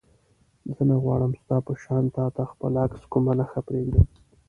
زه 0.75 0.81
نه 0.89 0.95
غواړم 1.03 1.31
ستا 1.41 1.57
په 1.67 1.73
شان 1.83 2.03
تا 2.15 2.25
ته 2.35 2.41
خپل 2.51 2.71
عکس 2.83 3.01
کومه 3.11 3.33
نښه 3.39 3.61
پرېږدم. 3.67 4.05